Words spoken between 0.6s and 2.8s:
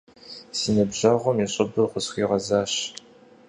ныбжьэгъум и щӏыб къысхуигъэзащ.